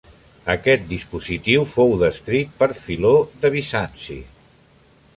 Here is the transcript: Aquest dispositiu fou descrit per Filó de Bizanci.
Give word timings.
Aquest 0.53 0.87
dispositiu 0.93 1.67
fou 1.75 1.95
descrit 2.05 2.57
per 2.63 2.71
Filó 2.83 3.15
de 3.45 3.55
Bizanci. 3.59 4.21